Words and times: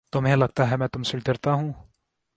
تمہیں 0.11 0.35
لگتا 0.35 0.69
ہے 0.71 0.77
میں 0.77 0.87
تم 0.87 1.03
سے 1.03 1.17
ڈرتا 1.17 1.53
ہوں؟ 1.53 1.71